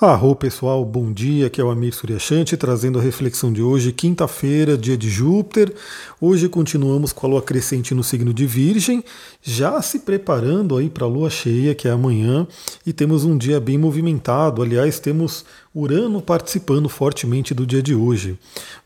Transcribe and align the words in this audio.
Arro 0.00 0.34
pessoal, 0.34 0.82
bom 0.82 1.12
dia, 1.12 1.48
aqui 1.48 1.60
é 1.60 1.64
o 1.64 1.68
Amir 1.68 1.92
Suryashanti 1.92 2.56
trazendo 2.56 2.98
a 2.98 3.02
reflexão 3.02 3.52
de 3.52 3.60
hoje, 3.60 3.92
quinta-feira, 3.92 4.78
dia 4.78 4.96
de 4.96 5.10
Júpiter. 5.10 5.74
Hoje 6.18 6.48
continuamos 6.48 7.12
com 7.12 7.26
a 7.26 7.28
lua 7.28 7.42
crescente 7.42 7.94
no 7.94 8.02
signo 8.02 8.32
de 8.32 8.46
Virgem, 8.46 9.04
já 9.42 9.82
se 9.82 9.98
preparando 9.98 10.74
aí 10.78 10.88
para 10.88 11.04
a 11.04 11.06
lua 11.06 11.28
cheia, 11.28 11.74
que 11.74 11.86
é 11.86 11.90
amanhã, 11.90 12.48
e 12.86 12.94
temos 12.94 13.26
um 13.26 13.36
dia 13.36 13.60
bem 13.60 13.76
movimentado. 13.76 14.62
Aliás, 14.62 14.98
temos 14.98 15.44
Urano 15.72 16.20
participando 16.20 16.88
fortemente 16.88 17.54
do 17.54 17.64
dia 17.64 17.80
de 17.80 17.94
hoje. 17.94 18.36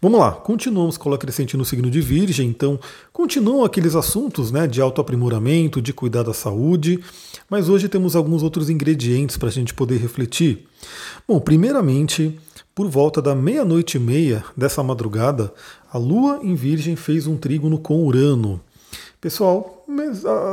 Vamos 0.02 0.20
lá, 0.20 0.32
continuamos 0.32 0.98
com 0.98 1.12
a 1.14 1.16
crescente 1.16 1.56
no 1.56 1.64
signo 1.64 1.90
de 1.90 2.00
Virgem, 2.02 2.46
então 2.46 2.78
continuam 3.10 3.64
aqueles 3.64 3.94
assuntos 3.94 4.50
né, 4.50 4.66
de 4.66 4.82
autoaprimoramento, 4.82 5.80
de 5.80 5.94
cuidar 5.94 6.24
da 6.24 6.34
saúde, 6.34 7.02
mas 7.48 7.70
hoje 7.70 7.88
temos 7.88 8.14
alguns 8.14 8.42
outros 8.42 8.68
ingredientes 8.68 9.38
para 9.38 9.48
a 9.48 9.52
gente 9.52 9.72
poder 9.72 9.96
refletir. 9.96 10.66
Bom, 11.26 11.40
primeiramente, 11.40 12.38
por 12.74 12.86
volta 12.86 13.22
da 13.22 13.34
meia-noite 13.34 13.96
e 13.96 14.00
meia 14.00 14.44
dessa 14.54 14.82
madrugada, 14.82 15.54
a 15.90 15.96
Lua 15.96 16.40
em 16.42 16.54
Virgem 16.54 16.96
fez 16.96 17.26
um 17.26 17.36
trígono 17.36 17.78
com 17.78 18.04
Urano. 18.04 18.60
Pessoal, 19.22 19.86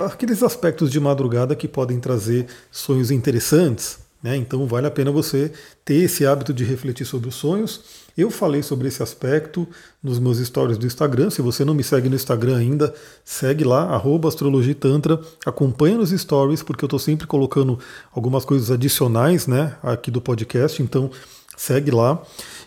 aqueles 0.06 0.42
aspectos 0.42 0.90
de 0.90 0.98
madrugada 0.98 1.58
que 1.58 1.68
podem 1.68 2.00
trazer 2.00 2.48
sonhos 2.72 3.12
interessantes, 3.12 4.00
né? 4.22 4.36
Então 4.36 4.66
vale 4.68 4.88
a 4.88 4.92
pena 4.92 5.12
você 5.12 5.52
ter 5.84 5.96
esse 5.96 6.26
hábito 6.26 6.54
de 6.54 6.64
refletir 6.64 7.06
sobre 7.06 7.30
os 7.30 7.36
sonhos. 7.36 7.82
Eu 8.18 8.30
falei 8.30 8.62
sobre 8.62 8.88
esse 8.88 9.02
aspecto 9.02 9.68
nos 10.04 10.20
meus 10.20 10.38
stories 10.38 10.78
do 10.78 10.86
Instagram. 10.86 11.30
Se 11.30 11.42
você 11.42 11.64
não 11.64 11.74
me 11.74 11.84
segue 11.84 12.10
no 12.10 12.16
Instagram 12.16 12.58
ainda, 12.58 12.94
segue 13.24 13.64
lá, 13.64 14.02
astrologitantra, 14.28 15.20
acompanha 15.46 15.98
nos 15.98 16.12
stories, 16.12 16.62
porque 16.62 16.84
eu 16.84 16.88
estou 16.88 17.00
sempre 17.00 17.26
colocando 17.26 17.80
algumas 18.14 18.46
coisas 18.46 18.70
adicionais 18.70 19.48
né, 19.48 19.76
aqui 19.82 20.12
do 20.12 20.22
podcast, 20.22 20.82
então 20.84 21.10
segue 21.56 21.92
lá. 21.92 22.22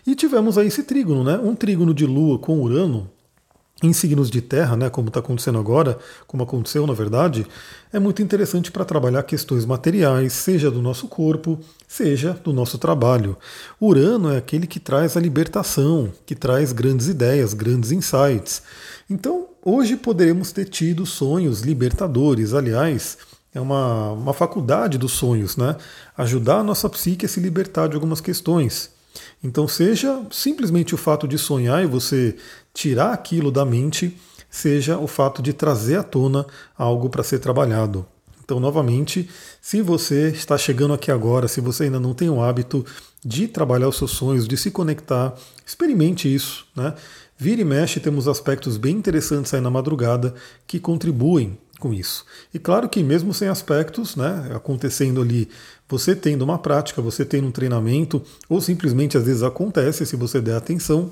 E 0.05 0.15
tivemos 0.15 0.57
aí 0.57 0.67
esse 0.67 0.83
trígono, 0.83 1.23
né? 1.23 1.37
Um 1.37 1.55
trígono 1.55 1.93
de 1.93 2.05
Lua 2.05 2.39
com 2.39 2.59
Urano, 2.59 3.09
em 3.85 3.93
signos 3.93 4.29
de 4.29 4.41
terra, 4.41 4.75
né, 4.75 4.89
como 4.89 5.07
está 5.07 5.19
acontecendo 5.19 5.57
agora, 5.57 5.97
como 6.27 6.43
aconteceu 6.43 6.85
na 6.85 6.93
verdade, 6.93 7.45
é 7.93 7.99
muito 7.99 8.21
interessante 8.21 8.71
para 8.71 8.83
trabalhar 8.83 9.23
questões 9.23 9.65
materiais, 9.65 10.33
seja 10.33 10.69
do 10.69 10.81
nosso 10.81 11.07
corpo, 11.07 11.59
seja 11.87 12.33
do 12.43 12.51
nosso 12.51 12.77
trabalho. 12.77 13.37
Urano 13.79 14.31
é 14.31 14.37
aquele 14.37 14.67
que 14.67 14.79
traz 14.79 15.15
a 15.15 15.19
libertação, 15.19 16.11
que 16.25 16.35
traz 16.35 16.71
grandes 16.71 17.07
ideias, 17.07 17.53
grandes 17.53 17.91
insights. 17.91 18.61
Então, 19.09 19.47
hoje 19.63 19.95
poderemos 19.95 20.51
ter 20.51 20.65
tido 20.65 21.05
sonhos 21.05 21.61
libertadores. 21.61 22.53
Aliás, 22.53 23.17
é 23.53 23.61
uma, 23.61 24.11
uma 24.11 24.33
faculdade 24.33 24.97
dos 24.97 25.13
sonhos, 25.13 25.55
né? 25.55 25.77
Ajudar 26.17 26.57
a 26.57 26.63
nossa 26.63 26.89
psique 26.89 27.25
a 27.25 27.29
se 27.29 27.39
libertar 27.39 27.87
de 27.87 27.95
algumas 27.95 28.19
questões. 28.19 28.94
Então, 29.43 29.67
seja 29.67 30.21
simplesmente 30.31 30.93
o 30.93 30.97
fato 30.97 31.27
de 31.27 31.37
sonhar 31.37 31.83
e 31.83 31.87
você 31.87 32.35
tirar 32.73 33.13
aquilo 33.13 33.51
da 33.51 33.65
mente, 33.65 34.17
seja 34.49 34.97
o 34.97 35.07
fato 35.07 35.41
de 35.41 35.53
trazer 35.53 35.97
à 35.97 36.03
tona 36.03 36.45
algo 36.77 37.09
para 37.09 37.23
ser 37.23 37.39
trabalhado. 37.39 38.05
Então, 38.43 38.59
novamente, 38.59 39.27
se 39.59 39.81
você 39.81 40.29
está 40.29 40.55
chegando 40.55 40.93
aqui 40.93 41.11
agora, 41.11 41.47
se 41.47 41.59
você 41.59 41.85
ainda 41.85 41.99
não 41.99 42.13
tem 42.13 42.29
o 42.29 42.41
hábito 42.41 42.85
de 43.25 43.47
trabalhar 43.47 43.87
os 43.87 43.97
seus 43.97 44.11
sonhos, 44.11 44.47
de 44.47 44.55
se 44.55 44.69
conectar, 44.69 45.33
experimente 45.65 46.33
isso. 46.33 46.67
Né? 46.75 46.93
Vira 47.37 47.61
e 47.61 47.65
mexe, 47.65 47.99
temos 47.99 48.27
aspectos 48.27 48.77
bem 48.77 48.95
interessantes 48.95 49.51
aí 49.53 49.59
na 49.59 49.71
madrugada 49.71 50.35
que 50.67 50.79
contribuem 50.79 51.57
com 51.85 51.93
isso. 51.93 52.25
E 52.51 52.57
claro 52.57 52.89
que 52.89 53.03
mesmo 53.03 53.31
sem 53.31 53.47
aspectos, 53.47 54.15
né, 54.15 54.49
acontecendo 54.55 55.21
ali, 55.21 55.47
você 55.87 56.15
tendo 56.15 56.41
uma 56.41 56.57
prática, 56.57 56.99
você 56.99 57.23
tendo 57.23 57.47
um 57.47 57.51
treinamento, 57.51 58.23
ou 58.49 58.59
simplesmente 58.59 59.15
às 59.15 59.23
vezes 59.23 59.43
acontece 59.43 60.03
se 60.03 60.15
você 60.15 60.41
der 60.41 60.55
atenção, 60.55 61.11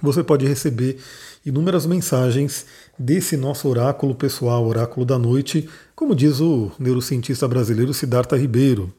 você 0.00 0.22
pode 0.22 0.46
receber 0.46 0.98
inúmeras 1.44 1.84
mensagens 1.84 2.64
desse 2.96 3.36
nosso 3.36 3.66
oráculo 3.66 4.14
pessoal, 4.14 4.64
oráculo 4.68 5.04
da 5.04 5.18
noite, 5.18 5.68
como 5.96 6.14
diz 6.14 6.38
o 6.38 6.70
neurocientista 6.78 7.48
brasileiro 7.48 7.92
Siddhartha 7.92 8.36
Ribeiro. 8.36 8.94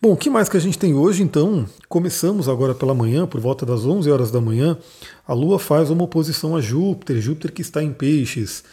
Bom, 0.00 0.12
o 0.12 0.16
que 0.16 0.30
mais 0.30 0.48
que 0.48 0.56
a 0.56 0.60
gente 0.60 0.78
tem 0.78 0.94
hoje 0.94 1.22
então? 1.22 1.66
Começamos 1.90 2.48
agora 2.48 2.74
pela 2.74 2.94
manhã, 2.94 3.26
por 3.26 3.38
volta 3.38 3.66
das 3.66 3.84
11 3.84 4.10
horas 4.10 4.30
da 4.30 4.40
manhã, 4.40 4.78
a 5.26 5.34
Lua 5.34 5.58
faz 5.58 5.90
uma 5.90 6.04
oposição 6.04 6.56
a 6.56 6.60
Júpiter, 6.62 7.20
Júpiter 7.20 7.52
que 7.52 7.60
está 7.60 7.82
em 7.82 7.92
peixes, 7.92 8.64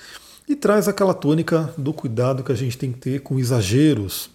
e 0.50 0.56
traz 0.56 0.88
aquela 0.88 1.14
tônica 1.14 1.72
do 1.78 1.94
cuidado 1.94 2.44
que 2.44 2.52
a 2.52 2.56
gente 2.56 2.76
tem 2.76 2.92
que 2.92 2.98
ter 2.98 3.22
com 3.22 3.38
exageros. 3.38 4.32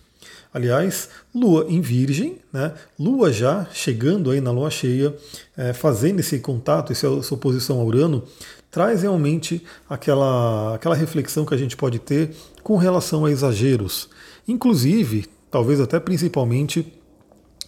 Aliás, 0.53 1.09
Lua 1.35 1.67
em 1.69 1.81
Virgem, 1.81 2.39
né? 2.53 2.73
Lua 2.97 3.33
já 3.33 3.67
chegando 3.73 4.31
aí 4.31 4.41
na 4.41 4.53
Lua 4.53 4.71
cheia, 4.71 5.13
é, 5.57 5.73
fazendo 5.73 6.21
esse 6.21 6.39
contato, 6.39 6.93
essa 6.93 7.09
oposição 7.09 7.81
a 7.81 7.85
Urano, 7.85 8.23
traz 8.71 9.03
realmente 9.03 9.65
aquela, 9.91 10.77
aquela 10.77 10.95
reflexão 10.95 11.45
que 11.45 11.53
a 11.53 11.57
gente 11.59 11.77
pode 11.77 11.99
ter 11.99 12.31
com 12.63 12.77
relação 12.77 13.25
a 13.25 13.31
exageros. 13.33 14.09
Inclusive, 14.47 15.27
talvez 15.51 15.81
até 15.81 15.99
principalmente, 15.99 16.87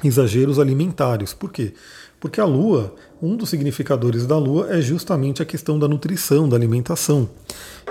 exageros 0.04 0.60
alimentares. 0.60 1.34
Por 1.34 1.50
quê? 1.50 1.74
Porque 2.18 2.40
a 2.40 2.44
Lua, 2.44 2.94
um 3.22 3.36
dos 3.36 3.50
significadores 3.50 4.26
da 4.26 4.38
Lua 4.38 4.68
é 4.70 4.80
justamente 4.80 5.42
a 5.42 5.44
questão 5.44 5.78
da 5.78 5.86
nutrição, 5.86 6.48
da 6.48 6.56
alimentação. 6.56 7.28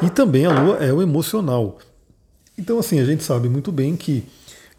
E 0.02 0.10
também 0.10 0.46
a 0.46 0.62
Lua 0.62 0.78
é 0.78 0.92
o 0.92 1.02
emocional. 1.02 1.78
Então, 2.58 2.80
assim, 2.80 3.00
a 3.00 3.06
gente 3.06 3.24
sabe 3.24 3.50
muito 3.50 3.72
bem 3.72 3.96
que 3.96 4.24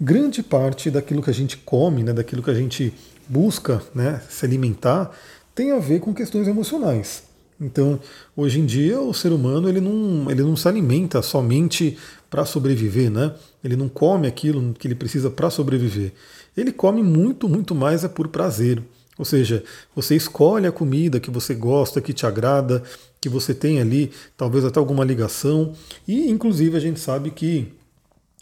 grande 0.01 0.43
parte 0.43 0.91
daquilo 0.91 1.23
que 1.23 1.31
a 1.31 1.34
gente 1.34 1.57
come, 1.59 2.03
né, 2.03 2.12
daquilo 2.12 2.43
que 2.43 2.51
a 2.51 2.55
gente 2.55 2.93
busca 3.29 3.83
né, 3.95 4.21
se 4.29 4.45
alimentar, 4.45 5.11
tem 5.55 5.73
a 5.73 5.78
ver 5.78 6.01
com 6.01 6.15
questões 6.15 6.47
emocionais. 6.47 7.25
Então, 7.59 7.99
hoje 8.37 8.61
em 8.61 8.67
dia, 8.67 9.01
o 9.01 9.15
ser 9.15 9.33
humano 9.33 9.69
ele 9.69 9.81
não, 9.81 10.31
ele 10.31 10.43
não 10.43 10.55
se 10.55 10.69
alimenta 10.69 11.23
somente 11.23 11.97
para 12.28 12.45
sobreviver, 12.45 13.11
né? 13.11 13.33
Ele 13.65 13.77
não 13.77 13.89
come 13.89 14.27
aquilo 14.28 14.75
que 14.75 14.87
ele 14.87 14.95
precisa 14.95 15.31
para 15.31 15.49
sobreviver. 15.49 16.13
Ele 16.55 16.71
come 16.71 17.03
muito, 17.03 17.49
muito 17.49 17.75
mais 17.75 18.05
é 18.05 18.09
por 18.09 18.28
prazer. 18.28 18.83
Ou 19.19 19.25
seja, 19.25 19.65
você 19.94 20.15
escolhe 20.15 20.66
a 20.66 20.72
comida 20.72 21.19
que 21.19 21.31
você 21.31 21.54
gosta, 21.54 22.00
que 22.00 22.12
te 22.12 22.27
agrada, 22.27 22.82
que 23.21 23.28
você 23.28 23.54
tem 23.54 23.81
ali, 23.81 24.12
talvez 24.37 24.65
até 24.65 24.78
alguma 24.78 25.04
ligação. 25.04 25.72
E, 26.06 26.31
inclusive, 26.31 26.77
a 26.77 26.81
gente 26.81 27.00
sabe 27.00 27.31
que 27.31 27.72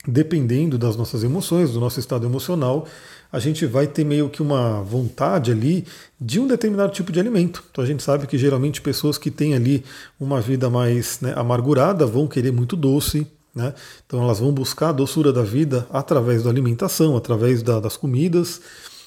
dependendo 0.07 0.77
das 0.77 0.97
nossas 0.97 1.25
emoções, 1.25 1.73
do 1.73 1.81
nosso 1.81 1.99
estado 1.99 2.27
emocional, 2.27 2.87
a 3.33 3.39
gente 3.39 3.65
vai 3.67 3.87
ter 3.87 4.05
meio 4.05 4.29
que 4.29 4.43
uma 4.43 4.83
vontade 4.83 5.51
ali 5.51 5.87
de 6.21 6.39
um 6.39 6.47
determinado 6.47 6.93
tipo 6.93 7.11
de 7.11 7.19
alimento. 7.19 7.65
Então 7.71 7.83
a 7.83 7.87
gente 7.87 8.03
sabe 8.03 8.27
que 8.27 8.37
geralmente 8.37 8.81
pessoas 8.81 9.17
que 9.17 9.31
têm 9.31 9.55
ali 9.55 9.83
uma 10.21 10.41
vida 10.41 10.69
mais 10.69 11.21
né, 11.21 11.33
amargurada 11.35 12.07
vão 12.07 12.29
querer 12.29 12.53
muito 12.53 12.77
doce. 12.77 13.27
Né? 13.55 13.73
Então 14.07 14.23
elas 14.23 14.41
vão 14.41 14.53
buscar 14.53 14.91
a 14.91 14.93
doçura 14.93 15.33
da 15.33 15.43
vida 15.43 15.87
através 15.91 16.43
da 16.43 16.51
alimentação, 16.51 17.17
através 17.17 17.63
da, 17.63 17.81
das 17.81 17.97
comidas 17.97 18.61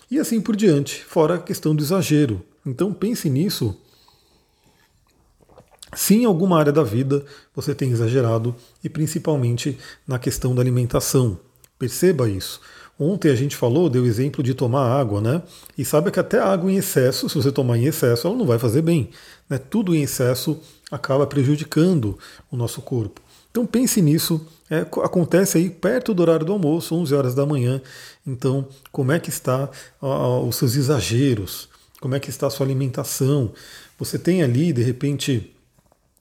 e 0.09 0.19
assim 0.19 0.39
por 0.39 0.55
diante, 0.55 1.03
fora 1.03 1.35
a 1.35 1.39
questão 1.39 1.75
do 1.75 1.83
exagero. 1.83 2.41
Então 2.65 2.93
pense 2.93 3.29
nisso 3.29 3.75
se 5.95 6.15
em 6.15 6.25
alguma 6.25 6.59
área 6.59 6.71
da 6.71 6.83
vida 6.83 7.25
você 7.55 7.73
tem 7.73 7.91
exagerado, 7.91 8.55
e 8.83 8.89
principalmente 8.89 9.77
na 10.07 10.19
questão 10.19 10.53
da 10.53 10.61
alimentação. 10.61 11.39
Perceba 11.79 12.29
isso. 12.29 12.59
Ontem 12.99 13.31
a 13.31 13.35
gente 13.35 13.55
falou, 13.55 13.89
deu 13.89 14.05
exemplo 14.05 14.43
de 14.43 14.53
tomar 14.53 14.99
água, 14.99 15.21
né? 15.21 15.41
E 15.77 15.85
sabe 15.85 16.11
que 16.11 16.19
até 16.19 16.39
água 16.39 16.71
em 16.71 16.77
excesso, 16.77 17.29
se 17.29 17.35
você 17.35 17.51
tomar 17.51 17.77
em 17.77 17.85
excesso, 17.85 18.27
ela 18.27 18.35
não 18.35 18.45
vai 18.45 18.57
fazer 18.57 18.81
bem. 18.81 19.09
Né? 19.47 19.57
Tudo 19.57 19.95
em 19.95 20.01
excesso 20.01 20.59
acaba 20.91 21.27
prejudicando 21.27 22.17
o 22.51 22.57
nosso 22.57 22.81
corpo. 22.81 23.21
Então 23.57 23.65
pense 23.65 24.03
nisso. 24.03 24.45
É, 24.69 24.81
acontece 24.81 25.57
aí 25.57 25.67
perto 25.67 26.13
do 26.13 26.21
horário 26.21 26.45
do 26.45 26.53
almoço, 26.53 26.93
11 26.93 27.15
horas 27.15 27.33
da 27.33 27.43
manhã. 27.43 27.81
Então, 28.25 28.67
como 28.91 29.11
é 29.11 29.19
que 29.19 29.29
está 29.29 29.67
ó, 29.99 30.43
os 30.43 30.57
seus 30.57 30.75
exageros? 30.75 31.67
Como 31.99 32.13
é 32.13 32.19
que 32.19 32.29
está 32.29 32.45
a 32.45 32.49
sua 32.51 32.67
alimentação? 32.67 33.51
Você 33.97 34.19
tem 34.19 34.43
ali, 34.43 34.71
de 34.71 34.83
repente, 34.83 35.51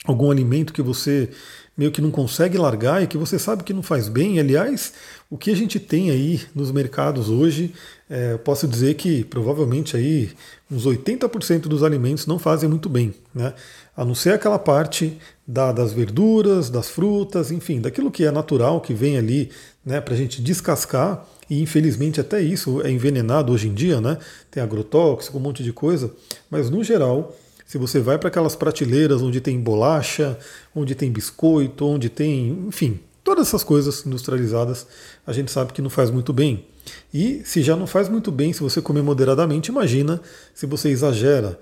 algum 0.06 0.30
alimento 0.30 0.72
que 0.72 0.80
você 0.80 1.28
meio 1.76 1.90
que 1.90 2.00
não 2.00 2.10
consegue 2.10 2.56
largar 2.56 3.02
e 3.02 3.06
que 3.06 3.18
você 3.18 3.38
sabe 3.38 3.62
que 3.62 3.74
não 3.74 3.82
faz 3.82 4.08
bem. 4.08 4.40
Aliás, 4.40 4.94
o 5.28 5.36
que 5.36 5.50
a 5.50 5.56
gente 5.56 5.78
tem 5.78 6.10
aí 6.10 6.40
nos 6.54 6.72
mercados 6.72 7.28
hoje, 7.28 7.74
é, 8.08 8.36
posso 8.38 8.66
dizer 8.66 8.94
que 8.94 9.24
provavelmente 9.24 9.96
aí 9.96 10.30
uns 10.70 10.86
80% 10.86 11.62
dos 11.62 11.82
alimentos 11.82 12.26
não 12.26 12.38
fazem 12.38 12.68
muito 12.68 12.88
bem, 12.88 13.14
né? 13.34 13.52
A 13.96 14.04
não 14.04 14.14
ser 14.14 14.32
aquela 14.32 14.58
parte 14.58 15.18
da, 15.46 15.72
das 15.72 15.92
verduras, 15.92 16.70
das 16.70 16.88
frutas, 16.88 17.50
enfim, 17.50 17.80
daquilo 17.80 18.10
que 18.10 18.24
é 18.24 18.30
natural, 18.30 18.80
que 18.80 18.92
vem 18.92 19.16
ali 19.16 19.50
né, 19.84 20.00
para 20.00 20.14
a 20.14 20.16
gente 20.16 20.42
descascar, 20.42 21.24
e 21.48 21.62
infelizmente 21.62 22.20
até 22.20 22.40
isso 22.40 22.82
é 22.82 22.90
envenenado 22.90 23.52
hoje 23.52 23.68
em 23.68 23.74
dia, 23.74 24.00
né? 24.00 24.18
Tem 24.50 24.62
agrotóxico, 24.62 25.38
um 25.38 25.40
monte 25.40 25.62
de 25.62 25.72
coisa, 25.72 26.12
mas 26.50 26.68
no 26.68 26.82
geral 26.82 27.34
se 27.66 27.76
você 27.78 27.98
vai 27.98 28.16
para 28.16 28.28
aquelas 28.28 28.54
prateleiras 28.54 29.20
onde 29.20 29.40
tem 29.40 29.60
bolacha, 29.60 30.38
onde 30.74 30.94
tem 30.94 31.10
biscoito, 31.10 31.84
onde 31.84 32.08
tem, 32.08 32.64
enfim, 32.68 33.00
todas 33.24 33.48
essas 33.48 33.64
coisas 33.64 34.06
industrializadas 34.06 34.86
a 35.26 35.32
gente 35.32 35.50
sabe 35.50 35.72
que 35.72 35.82
não 35.82 35.90
faz 35.90 36.10
muito 36.10 36.32
bem. 36.32 36.64
E 37.12 37.42
se 37.44 37.62
já 37.62 37.74
não 37.74 37.86
faz 37.86 38.08
muito 38.08 38.30
bem 38.30 38.52
se 38.52 38.60
você 38.60 38.80
comer 38.80 39.02
moderadamente, 39.02 39.70
imagina 39.70 40.20
se 40.54 40.64
você 40.64 40.90
exagera. 40.90 41.58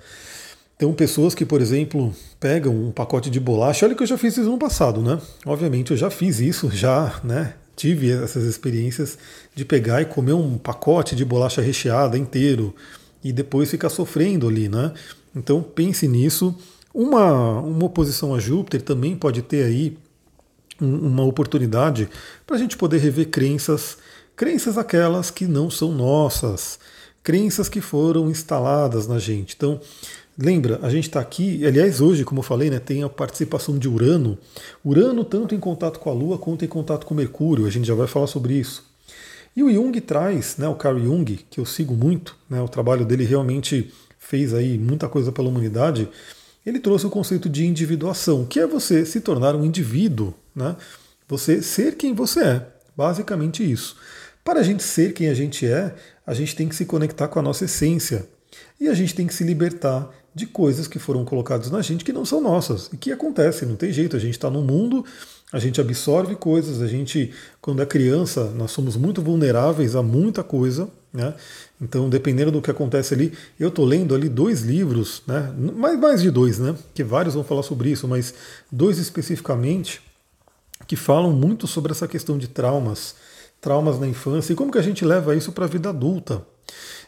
Tem 0.77 0.93
pessoas 0.93 1.35
que, 1.35 1.47
por 1.47 1.63
exemplo, 1.63 2.15
pegam 2.39 2.75
um 2.75 2.91
pacote 2.91 3.31
de 3.31 3.41
bolacha. 3.41 3.87
Olha 3.87 3.95
que 3.95 4.03
eu 4.03 4.07
já 4.07 4.19
fiz 4.19 4.37
isso 4.37 4.51
no 4.51 4.59
passado, 4.59 5.01
né? 5.01 5.19
Obviamente 5.47 5.93
eu 5.93 5.97
já 5.97 6.11
fiz 6.11 6.41
isso, 6.41 6.69
já, 6.71 7.21
né? 7.25 7.55
Tive 7.75 8.11
essas 8.11 8.45
experiências 8.45 9.17
de 9.55 9.65
pegar 9.65 10.03
e 10.03 10.05
comer 10.05 10.35
um 10.35 10.59
pacote 10.59 11.17
de 11.17 11.25
bolacha 11.25 11.63
recheada 11.63 12.19
inteiro 12.19 12.75
e 13.23 13.33
depois 13.33 13.71
ficar 13.71 13.89
sofrendo 13.89 14.47
ali, 14.47 14.69
né? 14.69 14.93
Então 15.35 15.63
pense 15.63 16.07
nisso. 16.07 16.55
Uma, 16.93 17.61
uma 17.61 17.87
oposição 17.87 18.35
a 18.35 18.39
Júpiter 18.39 18.81
também 18.81 19.17
pode 19.17 19.43
ter 19.43 19.65
aí 19.65 19.99
uma 20.81 21.25
oportunidade 21.25 22.09
para 22.47 22.57
a 22.57 22.59
gente 22.59 22.77
poder 22.77 22.99
rever 22.99 23.31
crenças, 23.31 23.99
crenças 24.37 24.79
aquelas 24.79 25.31
que 25.31 25.47
não 25.47 25.71
são 25.71 25.93
nossas, 25.93 26.79
crenças 27.23 27.69
que 27.69 27.81
foram 27.81 28.31
instaladas 28.31 29.07
na 29.07 29.19
gente. 29.19 29.55
Então, 29.57 29.81
lembra, 30.37 30.79
a 30.83 30.91
gente 30.91 31.09
está 31.09 31.21
aqui, 31.21 31.65
aliás, 31.67 32.01
hoje, 32.01 32.25
como 32.25 32.41
eu 32.41 32.45
falei, 32.45 32.71
né, 32.71 32.79
tem 32.79 33.03
a 33.03 33.09
participação 33.09 33.79
de 33.79 33.89
Urano. 33.89 34.39
Urano 34.85 35.25
tanto 35.25 35.55
em 35.55 35.61
contato 35.61 35.99
com 35.99 36.11
a 36.11 36.13
Lua 36.13 36.39
quanto 36.39 36.65
em 36.65 36.69
contato 36.69 37.07
com 37.07 37.15
Mercúrio, 37.15 37.67
a 37.67 37.71
gente 37.71 37.87
já 37.87 37.95
vai 37.95 38.07
falar 38.07 38.27
sobre 38.27 38.55
isso. 38.55 38.85
E 39.57 39.63
o 39.63 39.73
Jung 39.73 40.01
traz, 40.01 40.57
né, 40.59 40.69
o 40.69 40.75
Carl 40.75 40.99
Jung, 40.99 41.39
que 41.49 41.61
eu 41.61 41.65
sigo 41.65 41.95
muito, 41.95 42.37
né, 42.51 42.61
o 42.61 42.69
trabalho 42.69 43.05
dele 43.05 43.25
realmente 43.25 43.93
fez 44.35 44.53
aí 44.53 44.77
muita 44.77 45.09
coisa 45.09 45.31
pela 45.31 45.49
humanidade, 45.49 46.09
ele 46.67 46.81
trouxe 46.81 47.07
o 47.07 47.11
conceito 47.11 47.49
de 47.49 47.65
individuação, 47.65 48.45
que 48.45 48.59
é 48.59 48.67
você 48.67 49.07
se 49.07 49.21
tornar 49.21 49.55
um 49.55 49.65
indivíduo, 49.65 50.35
né? 50.53 50.75
Você 51.29 51.63
ser 51.63 51.97
quem 51.97 52.13
você 52.13 52.41
é, 52.41 52.67
basicamente 52.97 53.63
isso. 53.63 53.97
Para 54.45 54.59
a 54.59 54.63
gente 54.65 54.83
ser 54.83 55.13
quem 55.13 55.29
a 55.29 55.35
gente 55.35 55.65
é, 55.65 55.95
a 56.27 56.35
gente 56.35 56.57
tem 56.57 56.69
que 56.69 56.75
se 56.75 56.85
conectar 56.85 57.29
com 57.29 57.39
a 57.39 57.43
nossa 57.43 57.65
essência. 57.65 58.27
E 58.81 58.89
a 58.89 58.95
gente 58.95 59.15
tem 59.15 59.25
que 59.27 59.35
se 59.35 59.45
libertar 59.45 60.11
de 60.35 60.47
coisas 60.47 60.89
que 60.89 60.99
foram 60.99 61.25
colocadas 61.25 61.71
na 61.71 61.81
gente 61.81 62.05
que 62.05 62.13
não 62.13 62.25
são 62.25 62.41
nossas. 62.41 62.91
E 62.93 62.97
que 62.97 63.13
acontece, 63.13 63.65
não 63.65 63.77
tem 63.77 63.93
jeito. 63.93 64.17
A 64.17 64.19
gente 64.19 64.35
está 64.35 64.51
no 64.51 64.63
mundo, 64.63 65.05
a 65.53 65.61
gente 65.61 65.81
absorve 65.81 66.35
coisas, 66.35 66.83
a 66.83 66.89
gente, 66.89 67.33
quando 67.61 67.83
é 67.83 67.87
criança, 67.87 68.51
nós 68.51 68.73
somos 68.73 68.97
muito 68.97 69.23
vulneráveis 69.23 69.95
a 69.95 70.03
muita 70.03 70.43
coisa. 70.43 70.89
Né? 71.15 71.33
Então, 71.81 72.11
dependendo 72.11 72.51
do 72.51 72.61
que 72.61 72.73
acontece 72.73 73.15
ali, 73.15 73.33
eu 73.59 73.69
estou 73.69 73.85
lendo 73.85 74.17
ali 74.17 74.29
dois 74.29 74.63
livros, 74.63 75.23
né? 75.29 75.55
mais, 75.57 75.97
mais 75.97 76.21
de 76.21 76.29
dois, 76.29 76.59
né? 76.59 76.75
que 76.93 77.05
vários 77.05 77.35
vão 77.35 77.45
falar 77.45 77.63
sobre 77.63 77.89
isso, 77.89 78.09
mas 78.09 78.35
dois 78.71 78.99
especificamente, 78.99 80.03
que 80.89 80.97
falam 80.97 81.33
muito 81.33 81.69
sobre 81.69 81.93
essa 81.93 82.09
questão 82.09 82.37
de 82.37 82.49
traumas, 82.49 83.15
traumas 83.61 84.01
na 84.01 84.09
infância 84.09 84.53
e 84.53 84.57
como 84.57 84.73
que 84.73 84.79
a 84.79 84.83
gente 84.83 85.05
leva 85.05 85.37
isso 85.37 85.53
para 85.53 85.67
a 85.67 85.69
vida 85.69 85.91
adulta. 85.91 86.45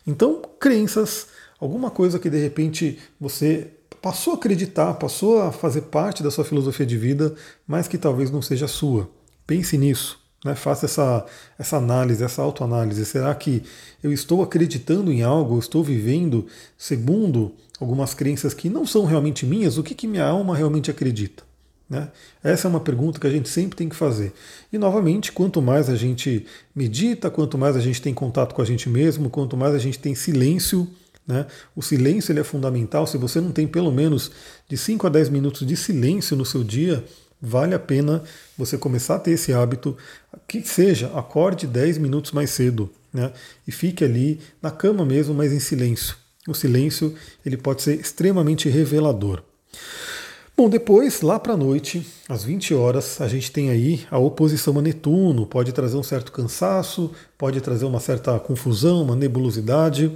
Então, 0.07 0.41
crenças, 0.61 1.27
alguma 1.59 1.91
coisa 1.91 2.21
que 2.21 2.31
de 2.31 2.39
repente 2.39 3.01
você 3.21 3.73
passou 4.01 4.35
a 4.35 4.37
acreditar, 4.37 4.95
passou 4.95 5.43
a 5.43 5.51
fazer 5.51 5.83
parte 5.83 6.23
da 6.23 6.31
sua 6.31 6.45
filosofia 6.45 6.87
de 6.87 6.97
vida, 6.97 7.35
mas 7.67 7.89
que 7.89 7.99
talvez 7.99 8.31
não 8.31 8.41
seja 8.41 8.69
sua. 8.69 9.11
Pense 9.45 9.77
nisso. 9.77 10.26
Né? 10.47 10.55
Faça 10.55 10.87
essa, 10.87 11.27
essa 11.59 11.77
análise, 11.77 12.23
essa 12.23 12.41
autoanálise. 12.41 13.05
Será 13.05 13.35
que 13.35 13.65
eu 14.03 14.13
estou 14.13 14.43
acreditando 14.43 15.13
em 15.13 15.23
algo, 15.23 15.59
estou 15.59 15.83
vivendo 15.83 16.47
segundo 16.79 17.53
algumas 17.81 18.15
crenças 18.15 18.55
que 18.55 18.71
não 18.71 18.87
são 18.87 19.05
realmente 19.05 19.45
minhas? 19.45 19.77
O 19.77 19.83
que, 19.83 19.95
que 19.95 20.07
minha 20.07 20.25
alma 20.25 20.57
realmente 20.57 20.89
acredita? 20.89 21.43
Né? 21.91 22.09
Essa 22.43 22.69
é 22.69 22.71
uma 22.71 22.81
pergunta 22.81 23.19
que 23.19 23.27
a 23.27 23.31
gente 23.31 23.49
sempre 23.49 23.77
tem 23.77 23.89
que 23.89 23.97
fazer. 23.97 24.33
E 24.73 24.79
novamente, 24.79 25.33
quanto 25.33 25.61
mais 25.61 25.91
a 25.91 25.97
gente 25.97 26.47
medita, 26.75 27.29
quanto 27.29 27.59
mais 27.59 27.77
a 27.77 27.81
gente 27.81 28.01
tem 28.01 28.15
contato 28.15 28.55
com 28.55 28.63
a 28.63 28.65
gente 28.65 28.89
mesmo, 28.89 29.29
quanto 29.29 29.57
mais 29.57 29.75
a 29.75 29.79
gente 29.79 29.99
tem 29.99 30.15
silêncio, 30.15 30.89
né? 31.27 31.47
o 31.75 31.83
silêncio 31.83 32.31
ele 32.31 32.41
é 32.41 32.45
fundamental. 32.45 33.05
Se 33.05 33.19
você 33.19 33.41
não 33.41 33.51
tem 33.51 33.67
pelo 33.67 33.91
menos 33.91 34.31
de 34.69 34.77
5 34.77 35.09
a 35.09 35.11
10 35.11 35.29
minutos 35.29 35.67
de 35.67 35.77
silêncio 35.77 36.37
no 36.37 36.45
seu 36.45 36.63
dia, 36.63 37.05
vale 37.41 37.75
a 37.75 37.79
pena 37.79 38.23
você 38.57 38.77
começar 38.79 39.17
a 39.17 39.19
ter 39.19 39.33
esse 39.33 39.53
hábito, 39.53 39.97
que 40.49 40.63
seja, 40.63 41.11
acorde 41.15 41.67
10 41.67 41.99
minutos 41.99 42.33
mais 42.33 42.51
cedo 42.51 42.91
né? 43.13 43.33
e 43.67 43.73
fique 43.73 44.05
ali 44.05 44.41
na 44.61 44.71
cama 44.71 45.05
mesmo, 45.05 45.35
mas 45.35 45.53
em 45.53 45.61
silêncio. 45.61 46.17
O 46.47 46.55
silêncio 46.55 47.15
ele 47.45 47.57
pode 47.57 47.83
ser 47.83 47.99
extremamente 47.99 48.69
revelador. 48.69 49.43
Bom, 50.57 50.71
depois, 50.71 51.21
lá 51.21 51.39
para 51.39 51.53
a 51.53 51.57
noite, 51.57 52.07
às 52.27 52.43
20 52.43 52.73
horas, 52.73 53.21
a 53.21 53.29
gente 53.29 53.53
tem 53.53 53.69
aí 53.69 54.07
a 54.11 54.19
oposição 54.19 54.79
a 54.79 54.81
Netuno. 54.81 55.47
Pode 55.47 55.71
trazer 55.71 55.99
um 55.99 56.03
certo 56.03 56.33
cansaço, 56.33 57.11
pode 57.37 57.61
trazer 57.61 57.85
uma 57.85 58.01
certa 58.01 58.39
confusão, 58.41 59.03
uma 59.03 59.15
nebulosidade. 59.15 60.11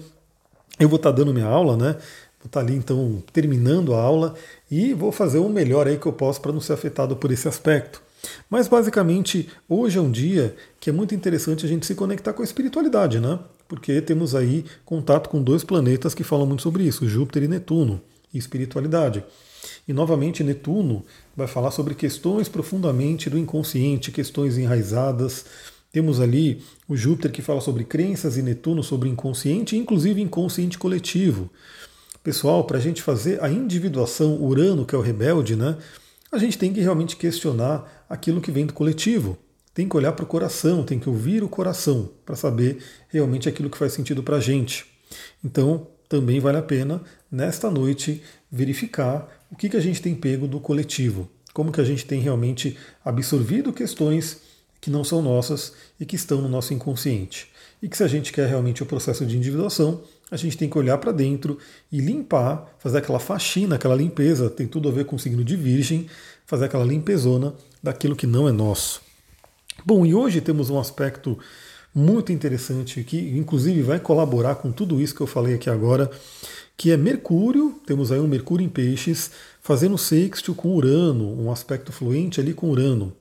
Eu 0.78 0.88
vou 0.88 0.96
estar 0.96 1.10
tá 1.10 1.16
dando 1.16 1.34
minha 1.34 1.46
aula, 1.46 1.76
né? 1.76 1.96
Vou 2.40 2.46
estar 2.46 2.60
tá 2.60 2.66
ali 2.66 2.74
então 2.74 3.22
terminando 3.32 3.94
a 3.94 4.00
aula 4.00 4.34
e 4.70 4.94
vou 4.94 5.12
fazer 5.12 5.38
o 5.38 5.48
melhor 5.48 5.86
aí 5.86 5.98
que 5.98 6.06
eu 6.06 6.12
posso 6.12 6.40
para 6.40 6.52
não 6.52 6.60
ser 6.60 6.72
afetado 6.72 7.14
por 7.14 7.30
esse 7.30 7.46
aspecto. 7.46 8.02
Mas 8.48 8.66
basicamente, 8.66 9.48
hoje 9.68 9.98
é 9.98 10.00
um 10.00 10.10
dia 10.10 10.56
que 10.78 10.90
é 10.90 10.92
muito 10.92 11.14
interessante 11.14 11.64
a 11.64 11.68
gente 11.68 11.86
se 11.86 11.94
conectar 11.94 12.32
com 12.32 12.42
a 12.42 12.44
espiritualidade, 12.44 13.20
né? 13.20 13.38
Porque 13.68 14.00
temos 14.00 14.34
aí 14.34 14.64
contato 14.84 15.28
com 15.28 15.42
dois 15.42 15.64
planetas 15.64 16.14
que 16.14 16.24
falam 16.24 16.46
muito 16.46 16.62
sobre 16.62 16.82
isso, 16.82 17.08
Júpiter 17.08 17.44
e 17.44 17.48
Netuno, 17.48 18.00
e 18.32 18.38
espiritualidade. 18.38 19.22
E 19.86 19.92
novamente, 19.92 20.42
Netuno 20.42 21.04
vai 21.36 21.46
falar 21.46 21.70
sobre 21.70 21.94
questões 21.94 22.48
profundamente 22.48 23.30
do 23.30 23.38
inconsciente, 23.38 24.10
questões 24.10 24.58
enraizadas. 24.58 25.44
Temos 25.92 26.20
ali 26.20 26.62
o 26.88 26.96
Júpiter 26.96 27.30
que 27.30 27.42
fala 27.42 27.60
sobre 27.60 27.84
crenças 27.84 28.36
e 28.36 28.42
Netuno 28.42 28.82
sobre 28.82 29.08
inconsciente, 29.08 29.76
inclusive 29.76 30.20
inconsciente 30.20 30.78
coletivo. 30.78 31.50
Pessoal, 32.22 32.64
para 32.64 32.76
a 32.76 32.80
gente 32.80 33.00
fazer 33.00 33.42
a 33.42 33.48
individuação, 33.48 34.42
Urano, 34.42 34.84
que 34.84 34.94
é 34.94 34.98
o 34.98 35.00
rebelde, 35.00 35.56
né? 35.56 35.78
A 36.30 36.36
gente 36.36 36.58
tem 36.58 36.70
que 36.70 36.80
realmente 36.80 37.16
questionar 37.16 38.04
aquilo 38.10 38.42
que 38.42 38.52
vem 38.52 38.66
do 38.66 38.74
coletivo. 38.74 39.38
Tem 39.72 39.88
que 39.88 39.96
olhar 39.96 40.12
para 40.12 40.24
o 40.24 40.28
coração, 40.28 40.84
tem 40.84 40.98
que 40.98 41.08
ouvir 41.08 41.42
o 41.42 41.48
coração 41.48 42.10
para 42.26 42.36
saber 42.36 42.78
realmente 43.08 43.48
aquilo 43.48 43.70
que 43.70 43.78
faz 43.78 43.94
sentido 43.94 44.22
para 44.22 44.36
a 44.36 44.40
gente. 44.40 44.84
Então, 45.42 45.86
também 46.10 46.40
vale 46.40 46.58
a 46.58 46.62
pena, 46.62 47.00
nesta 47.32 47.70
noite, 47.70 48.22
verificar 48.52 49.26
o 49.50 49.56
que, 49.56 49.70
que 49.70 49.76
a 49.76 49.80
gente 49.80 50.02
tem 50.02 50.14
pego 50.14 50.46
do 50.46 50.60
coletivo, 50.60 51.26
como 51.54 51.72
que 51.72 51.80
a 51.80 51.84
gente 51.84 52.04
tem 52.04 52.20
realmente 52.20 52.76
absorvido 53.02 53.72
questões 53.72 54.42
que 54.78 54.90
não 54.90 55.04
são 55.04 55.22
nossas 55.22 55.72
e 55.98 56.04
que 56.04 56.16
estão 56.16 56.42
no 56.42 56.48
nosso 56.48 56.74
inconsciente. 56.74 57.48
E 57.82 57.88
que 57.88 57.96
se 57.96 58.04
a 58.04 58.08
gente 58.08 58.30
quer 58.30 58.46
realmente 58.46 58.82
o 58.82 58.86
processo 58.86 59.24
de 59.24 59.36
individuação, 59.36 60.02
a 60.30 60.36
gente 60.36 60.56
tem 60.56 60.68
que 60.68 60.78
olhar 60.78 60.98
para 60.98 61.12
dentro 61.12 61.58
e 61.90 62.00
limpar, 62.00 62.76
fazer 62.78 62.98
aquela 62.98 63.18
faxina, 63.18 63.76
aquela 63.76 63.94
limpeza, 63.94 64.48
tem 64.48 64.66
tudo 64.66 64.88
a 64.88 64.92
ver 64.92 65.04
com 65.04 65.16
o 65.16 65.18
signo 65.18 65.42
de 65.42 65.56
Virgem, 65.56 66.06
fazer 66.46 66.66
aquela 66.66 66.84
limpezona 66.84 67.54
daquilo 67.82 68.16
que 68.16 68.26
não 68.26 68.48
é 68.48 68.52
nosso. 68.52 69.00
Bom, 69.84 70.04
e 70.04 70.14
hoje 70.14 70.40
temos 70.40 70.70
um 70.70 70.78
aspecto 70.78 71.38
muito 71.94 72.32
interessante 72.32 73.02
que, 73.02 73.18
inclusive, 73.36 73.82
vai 73.82 73.98
colaborar 73.98 74.56
com 74.56 74.70
tudo 74.70 75.00
isso 75.00 75.14
que 75.14 75.20
eu 75.20 75.26
falei 75.26 75.54
aqui 75.54 75.68
agora, 75.68 76.10
que 76.76 76.90
é 76.90 76.96
Mercúrio, 76.96 77.74
temos 77.84 78.10
aí 78.10 78.20
um 78.20 78.28
Mercúrio 78.28 78.64
em 78.64 78.68
peixes, 78.68 79.30
fazendo 79.60 79.98
sexto 79.98 80.54
com 80.54 80.74
Urano, 80.74 81.40
um 81.40 81.50
aspecto 81.50 81.92
fluente 81.92 82.40
ali 82.40 82.54
com 82.54 82.70
Urano. 82.70 83.12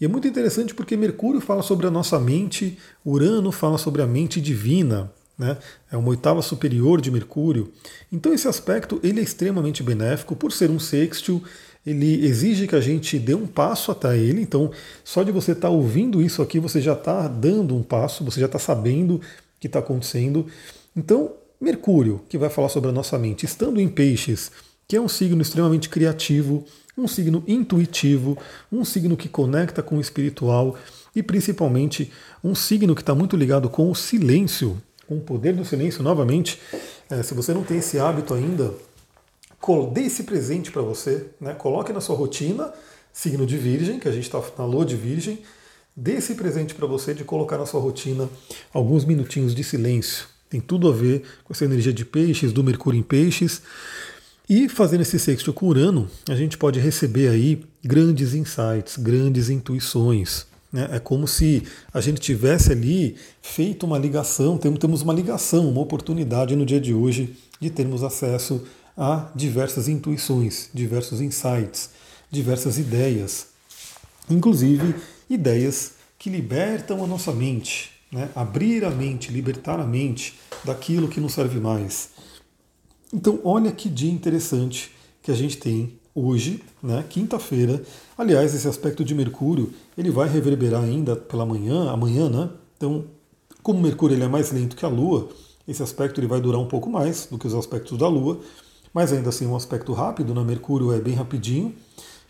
E 0.00 0.04
é 0.04 0.08
muito 0.08 0.28
interessante 0.28 0.74
porque 0.74 0.96
Mercúrio 0.96 1.40
fala 1.40 1.62
sobre 1.62 1.86
a 1.86 1.90
nossa 1.90 2.20
mente, 2.20 2.78
Urano 3.04 3.50
fala 3.50 3.78
sobre 3.78 4.00
a 4.00 4.06
mente 4.06 4.40
divina, 4.40 5.12
né? 5.40 5.56
é 5.90 5.96
uma 5.96 6.10
oitava 6.10 6.42
superior 6.42 7.00
de 7.00 7.10
Mercúrio. 7.10 7.72
Então 8.12 8.32
esse 8.32 8.46
aspecto 8.46 9.00
ele 9.02 9.20
é 9.20 9.22
extremamente 9.22 9.82
benéfico 9.82 10.36
por 10.36 10.52
ser 10.52 10.70
um 10.70 10.78
sextil, 10.78 11.42
ele 11.84 12.26
exige 12.26 12.66
que 12.66 12.76
a 12.76 12.80
gente 12.80 13.18
dê 13.18 13.34
um 13.34 13.46
passo 13.46 13.90
até 13.90 14.16
ele. 14.16 14.42
Então, 14.42 14.70
só 15.02 15.22
de 15.22 15.32
você 15.32 15.52
estar 15.52 15.68
tá 15.68 15.70
ouvindo 15.70 16.20
isso 16.20 16.42
aqui, 16.42 16.60
você 16.60 16.80
já 16.80 16.92
está 16.92 17.26
dando 17.26 17.74
um 17.74 17.82
passo, 17.82 18.22
você 18.22 18.38
já 18.38 18.46
está 18.46 18.58
sabendo 18.58 19.14
o 19.14 19.20
que 19.58 19.66
está 19.66 19.78
acontecendo. 19.78 20.46
Então, 20.94 21.32
Mercúrio, 21.58 22.20
que 22.28 22.36
vai 22.36 22.50
falar 22.50 22.68
sobre 22.68 22.90
a 22.90 22.92
nossa 22.92 23.18
mente, 23.18 23.46
estando 23.46 23.80
em 23.80 23.88
Peixes, 23.88 24.52
que 24.86 24.96
é 24.96 25.00
um 25.00 25.08
signo 25.08 25.40
extremamente 25.40 25.88
criativo, 25.88 26.64
um 26.96 27.08
signo 27.08 27.42
intuitivo, 27.46 28.36
um 28.70 28.84
signo 28.84 29.16
que 29.16 29.28
conecta 29.28 29.82
com 29.82 29.96
o 29.96 30.00
espiritual 30.00 30.76
e 31.14 31.22
principalmente 31.22 32.10
um 32.42 32.54
signo 32.54 32.94
que 32.94 33.02
está 33.02 33.14
muito 33.14 33.36
ligado 33.36 33.68
com 33.68 33.90
o 33.90 33.94
silêncio, 33.94 34.80
com 35.10 35.16
o 35.16 35.20
poder 35.20 35.52
do 35.52 35.64
silêncio. 35.64 36.04
Novamente, 36.04 36.60
é, 37.10 37.20
se 37.20 37.34
você 37.34 37.52
não 37.52 37.64
tem 37.64 37.78
esse 37.78 37.98
hábito 37.98 38.32
ainda, 38.32 38.72
dê 39.92 40.02
esse 40.02 40.22
presente 40.22 40.70
para 40.70 40.82
você, 40.82 41.26
né? 41.40 41.52
coloque 41.52 41.92
na 41.92 42.00
sua 42.00 42.14
rotina, 42.14 42.72
signo 43.12 43.44
de 43.44 43.58
Virgem, 43.58 43.98
que 43.98 44.06
a 44.06 44.12
gente 44.12 44.22
está 44.22 44.40
na 44.56 44.64
lua 44.64 44.86
de 44.86 44.94
Virgem, 44.94 45.40
dê 45.96 46.12
esse 46.12 46.36
presente 46.36 46.76
para 46.76 46.86
você 46.86 47.12
de 47.12 47.24
colocar 47.24 47.58
na 47.58 47.66
sua 47.66 47.80
rotina 47.80 48.28
alguns 48.72 49.04
minutinhos 49.04 49.52
de 49.52 49.64
silêncio. 49.64 50.28
Tem 50.48 50.60
tudo 50.60 50.88
a 50.88 50.92
ver 50.92 51.24
com 51.42 51.52
essa 51.52 51.64
energia 51.64 51.92
de 51.92 52.04
peixes, 52.04 52.52
do 52.52 52.62
Mercúrio 52.62 52.98
em 52.98 53.02
peixes. 53.02 53.62
E 54.48 54.68
fazendo 54.68 55.00
esse 55.00 55.18
sexto 55.18 55.52
com 55.52 55.66
Urano, 55.66 56.08
a 56.28 56.36
gente 56.36 56.56
pode 56.56 56.78
receber 56.78 57.28
aí 57.28 57.64
grandes 57.84 58.32
insights, 58.32 58.96
grandes 58.96 59.50
intuições. 59.50 60.49
Né? 60.72 60.88
É 60.92 60.98
como 60.98 61.26
se 61.26 61.62
a 61.92 62.00
gente 62.00 62.20
tivesse 62.20 62.72
ali 62.72 63.16
feito 63.42 63.84
uma 63.84 63.98
ligação, 63.98 64.58
temos 64.58 65.02
uma 65.02 65.12
ligação, 65.12 65.68
uma 65.68 65.80
oportunidade 65.80 66.54
no 66.54 66.64
dia 66.64 66.80
de 66.80 66.94
hoje 66.94 67.36
de 67.60 67.70
termos 67.70 68.02
acesso 68.02 68.62
a 68.96 69.30
diversas 69.34 69.88
intuições, 69.88 70.68
diversos 70.72 71.20
insights, 71.20 71.90
diversas 72.30 72.78
ideias, 72.78 73.48
inclusive 74.28 74.94
ideias 75.28 75.92
que 76.18 76.30
libertam 76.30 77.02
a 77.02 77.06
nossa 77.06 77.32
mente, 77.32 77.90
né? 78.12 78.28
abrir 78.34 78.84
a 78.84 78.90
mente, 78.90 79.32
libertar 79.32 79.80
a 79.80 79.86
mente 79.86 80.38
daquilo 80.64 81.08
que 81.08 81.20
não 81.20 81.28
serve 81.28 81.58
mais. 81.58 82.10
Então, 83.12 83.40
olha 83.42 83.72
que 83.72 83.88
dia 83.88 84.10
interessante 84.10 84.92
que 85.22 85.30
a 85.30 85.34
gente 85.34 85.56
tem 85.56 85.98
hoje, 86.14 86.62
né, 86.82 87.04
quinta-feira. 87.08 87.82
Aliás, 88.16 88.54
esse 88.54 88.68
aspecto 88.68 89.04
de 89.04 89.14
Mercúrio 89.14 89.72
ele 89.96 90.10
vai 90.10 90.28
reverberar 90.28 90.82
ainda 90.82 91.16
pela 91.16 91.46
manhã, 91.46 91.90
amanhã, 91.90 92.28
né? 92.28 92.50
Então, 92.76 93.04
como 93.62 93.80
Mercúrio 93.80 94.16
ele 94.16 94.24
é 94.24 94.28
mais 94.28 94.50
lento 94.50 94.76
que 94.76 94.84
a 94.84 94.88
Lua, 94.88 95.28
esse 95.66 95.82
aspecto 95.82 96.20
ele 96.20 96.26
vai 96.26 96.40
durar 96.40 96.60
um 96.60 96.66
pouco 96.66 96.90
mais 96.90 97.26
do 97.30 97.38
que 97.38 97.46
os 97.46 97.54
aspectos 97.54 97.96
da 97.98 98.08
Lua, 98.08 98.40
mas 98.92 99.12
ainda 99.12 99.28
assim 99.28 99.44
é 99.44 99.48
um 99.48 99.56
aspecto 99.56 99.92
rápido, 99.92 100.34
né? 100.34 100.42
Mercúrio 100.42 100.92
é 100.92 101.00
bem 101.00 101.14
rapidinho. 101.14 101.74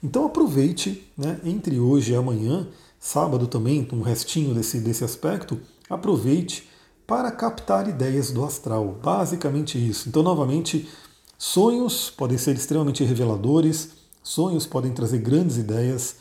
Então 0.02 0.26
aproveite, 0.26 1.06
né, 1.16 1.38
entre 1.44 1.78
hoje 1.78 2.12
e 2.12 2.16
amanhã, 2.16 2.66
sábado 2.98 3.46
também, 3.46 3.86
um 3.92 4.02
restinho 4.02 4.54
desse, 4.54 4.80
desse 4.80 5.04
aspecto, 5.04 5.58
aproveite 5.88 6.68
para 7.06 7.30
captar 7.30 7.88
ideias 7.88 8.30
do 8.30 8.44
astral. 8.44 8.98
Basicamente 9.02 9.76
isso. 9.76 10.08
Então, 10.08 10.22
novamente, 10.22 10.88
sonhos 11.40 12.10
podem 12.10 12.36
ser 12.36 12.54
extremamente 12.54 13.02
reveladores, 13.02 13.92
sonhos 14.22 14.66
podem 14.66 14.92
trazer 14.92 15.20
grandes 15.20 15.56
ideias, 15.56 16.16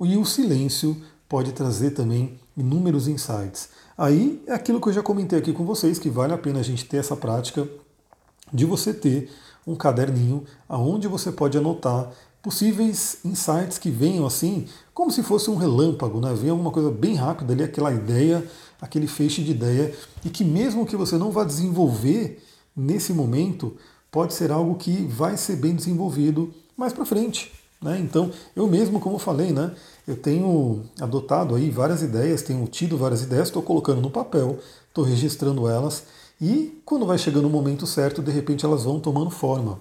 e 0.00 0.16
o 0.16 0.24
silêncio 0.24 1.00
pode 1.28 1.52
trazer 1.52 1.92
também 1.92 2.40
inúmeros 2.56 3.06
insights. 3.06 3.68
Aí 3.96 4.42
é 4.48 4.52
aquilo 4.52 4.80
que 4.80 4.88
eu 4.88 4.92
já 4.92 5.00
comentei 5.00 5.38
aqui 5.38 5.52
com 5.52 5.64
vocês, 5.64 5.96
que 5.96 6.10
vale 6.10 6.32
a 6.32 6.38
pena 6.38 6.58
a 6.58 6.62
gente 6.64 6.86
ter 6.86 6.96
essa 6.96 7.14
prática 7.14 7.68
de 8.52 8.64
você 8.64 8.92
ter 8.92 9.30
um 9.64 9.76
caderninho 9.76 10.42
aonde 10.68 11.06
você 11.06 11.30
pode 11.30 11.56
anotar 11.56 12.10
possíveis 12.42 13.18
insights 13.24 13.78
que 13.78 13.90
venham 13.90 14.26
assim, 14.26 14.66
como 14.92 15.08
se 15.12 15.22
fosse 15.22 15.50
um 15.50 15.56
relâmpago, 15.56 16.20
né? 16.20 16.34
Vem 16.34 16.50
alguma 16.50 16.72
coisa 16.72 16.90
bem 16.90 17.14
rápida 17.14 17.52
ali, 17.52 17.62
aquela 17.62 17.92
ideia, 17.92 18.44
aquele 18.80 19.06
feixe 19.06 19.40
de 19.40 19.52
ideia, 19.52 19.94
e 20.24 20.28
que 20.30 20.44
mesmo 20.44 20.84
que 20.84 20.96
você 20.96 21.16
não 21.16 21.30
vá 21.30 21.44
desenvolver 21.44 22.42
nesse 22.76 23.12
momento, 23.12 23.76
pode 24.14 24.32
ser 24.32 24.52
algo 24.52 24.76
que 24.76 25.04
vai 25.08 25.36
ser 25.36 25.56
bem 25.56 25.74
desenvolvido 25.74 26.54
mais 26.76 26.92
para 26.92 27.04
frente. 27.04 27.50
Né? 27.82 27.98
Então, 27.98 28.30
eu 28.54 28.68
mesmo, 28.68 29.00
como 29.00 29.18
falei, 29.18 29.50
né, 29.50 29.74
eu 30.06 30.16
tenho 30.16 30.84
adotado 31.00 31.56
aí 31.56 31.68
várias 31.68 32.00
ideias, 32.00 32.40
tenho 32.40 32.64
tido 32.68 32.96
várias 32.96 33.22
ideias, 33.22 33.48
estou 33.48 33.60
colocando 33.60 34.00
no 34.00 34.08
papel, 34.08 34.60
estou 34.86 35.02
registrando 35.02 35.66
elas, 35.66 36.04
e 36.40 36.80
quando 36.84 37.04
vai 37.04 37.18
chegando 37.18 37.48
o 37.48 37.50
momento 37.50 37.88
certo, 37.88 38.22
de 38.22 38.30
repente 38.30 38.64
elas 38.64 38.84
vão 38.84 39.00
tomando 39.00 39.30
forma. 39.30 39.80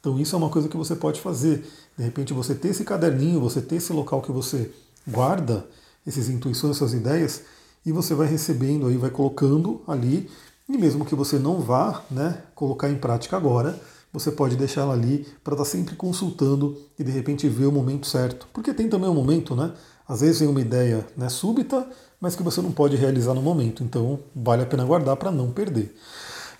Então 0.00 0.18
isso 0.18 0.34
é 0.34 0.38
uma 0.38 0.50
coisa 0.50 0.68
que 0.68 0.76
você 0.76 0.96
pode 0.96 1.20
fazer. 1.20 1.64
De 1.96 2.02
repente 2.02 2.32
você 2.32 2.56
ter 2.56 2.70
esse 2.70 2.82
caderninho, 2.82 3.40
você 3.40 3.62
ter 3.62 3.76
esse 3.76 3.92
local 3.92 4.20
que 4.20 4.32
você 4.32 4.72
guarda 5.06 5.64
essas 6.04 6.28
intuições, 6.28 6.74
essas 6.74 6.94
ideias, 6.94 7.42
e 7.86 7.92
você 7.92 8.12
vai 8.12 8.26
recebendo 8.26 8.88
aí, 8.88 8.96
vai 8.96 9.10
colocando 9.10 9.80
ali, 9.86 10.28
e 10.68 10.76
mesmo 10.76 11.04
que 11.04 11.14
você 11.14 11.38
não 11.38 11.60
vá 11.60 12.02
né, 12.10 12.42
colocar 12.54 12.90
em 12.90 12.96
prática 12.96 13.36
agora, 13.36 13.78
você 14.12 14.30
pode 14.30 14.56
deixar 14.56 14.82
ela 14.82 14.94
ali 14.94 15.26
para 15.42 15.54
estar 15.54 15.64
tá 15.64 15.70
sempre 15.70 15.96
consultando 15.96 16.76
e 16.98 17.04
de 17.04 17.10
repente 17.10 17.48
ver 17.48 17.66
o 17.66 17.72
momento 17.72 18.06
certo. 18.06 18.46
Porque 18.52 18.74
tem 18.74 18.88
também 18.88 19.08
um 19.08 19.14
momento, 19.14 19.54
né? 19.54 19.72
Às 20.06 20.20
vezes 20.20 20.40
vem 20.40 20.48
uma 20.48 20.60
ideia 20.60 21.06
né, 21.16 21.28
súbita, 21.28 21.86
mas 22.20 22.34
que 22.34 22.42
você 22.42 22.60
não 22.60 22.72
pode 22.72 22.96
realizar 22.96 23.34
no 23.34 23.42
momento. 23.42 23.82
Então 23.82 24.20
vale 24.34 24.62
a 24.62 24.66
pena 24.66 24.84
guardar 24.84 25.16
para 25.16 25.30
não 25.30 25.50
perder. 25.52 25.94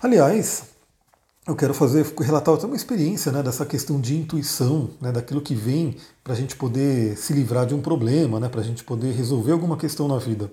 Aliás, 0.01 0.63
eu 1.47 1.55
quero 1.55 1.73
fazer, 1.73 2.05
relatar 2.19 2.53
uma 2.63 2.75
experiência 2.75 3.31
né, 3.31 3.41
dessa 3.41 3.65
questão 3.65 3.99
de 3.99 4.15
intuição, 4.15 4.91
né, 5.01 5.11
daquilo 5.11 5.41
que 5.41 5.55
vem 5.55 5.95
para 6.23 6.33
a 6.33 6.35
gente 6.35 6.55
poder 6.55 7.17
se 7.17 7.33
livrar 7.33 7.65
de 7.65 7.73
um 7.73 7.81
problema, 7.81 8.39
né, 8.39 8.47
para 8.47 8.61
a 8.61 8.63
gente 8.63 8.83
poder 8.83 9.13
resolver 9.13 9.51
alguma 9.51 9.75
questão 9.75 10.07
na 10.07 10.19
vida. 10.19 10.51